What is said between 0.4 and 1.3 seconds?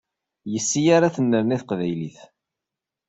Yes-i ara